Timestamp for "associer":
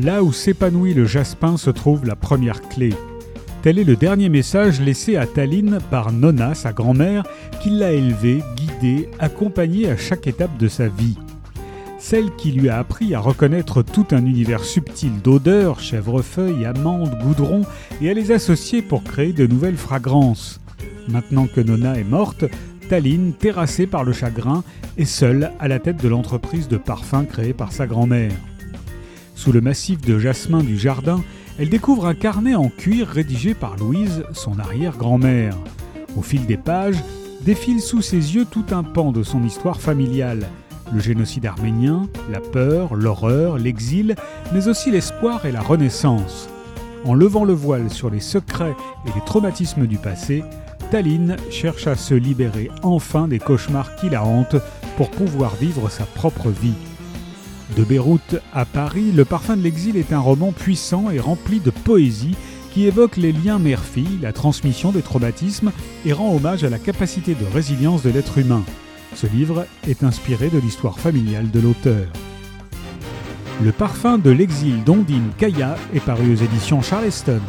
18.32-18.80